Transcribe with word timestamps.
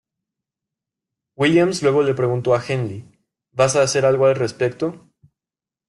Williams 1.35 1.83
luego 1.83 2.01
le 2.01 2.15
preguntó 2.15 2.55
a 2.55 2.63
Henley: 2.67 3.05
"¿Vas 3.51 3.75
a 3.75 3.83
hacer 3.83 4.03
algo 4.07 4.25
al 4.25 4.33
respecto? 4.35 5.07